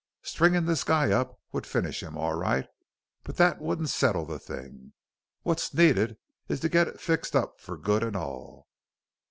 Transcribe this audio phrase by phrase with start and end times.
[0.23, 2.65] "Stringin' this guy up would finish him all right.
[3.23, 4.93] But that wouldn't settle the thing.
[5.43, 8.65] What's needed is to get it fixed up for good an' all."